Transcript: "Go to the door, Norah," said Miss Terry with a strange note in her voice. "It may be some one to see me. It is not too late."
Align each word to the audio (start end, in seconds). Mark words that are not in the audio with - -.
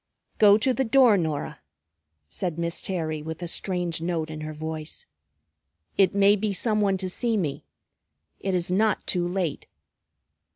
"Go 0.39 0.57
to 0.57 0.73
the 0.73 0.83
door, 0.83 1.15
Norah," 1.15 1.59
said 2.27 2.57
Miss 2.57 2.81
Terry 2.81 3.21
with 3.21 3.43
a 3.43 3.47
strange 3.47 4.01
note 4.01 4.31
in 4.31 4.41
her 4.41 4.51
voice. 4.51 5.05
"It 5.95 6.15
may 6.15 6.35
be 6.35 6.53
some 6.53 6.81
one 6.81 6.97
to 6.97 7.07
see 7.07 7.37
me. 7.37 7.65
It 8.39 8.55
is 8.55 8.71
not 8.71 9.05
too 9.05 9.27
late." 9.27 9.67